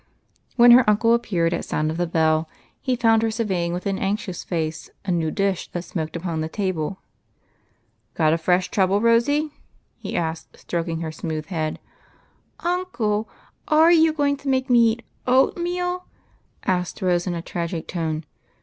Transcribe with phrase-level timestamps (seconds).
[0.55, 2.49] When her uncle appeared at sound of the bell,
[2.81, 6.49] he found her surveying with an anxious face a new dish that smoked upon the
[6.49, 6.97] table."
[8.15, 8.99] Got a fresh trouble.
[8.99, 9.51] Rosy?"
[9.99, 11.77] he asked, stroking her smooth head."
[12.61, 13.29] Uncle,
[13.67, 16.05] are you going to make me eat oatmeal?"
[16.65, 18.23] asked Rose, in a tragic tone.